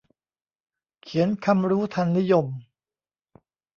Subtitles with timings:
[1.01, 2.45] เขียนคำรู้ทันนิยม